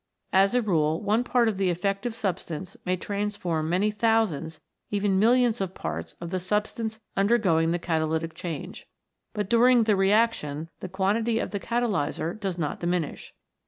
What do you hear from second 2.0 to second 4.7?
substance may transform many thousands,